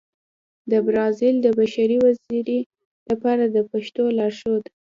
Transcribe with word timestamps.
د 0.71 0.73
برازيل 0.85 1.35
د 1.41 1.47
بشري 1.59 1.97
ویزې 2.03 2.59
لپاره 3.09 3.43
د 3.47 3.57
پښتو 3.71 4.03
لارښود 4.17 4.63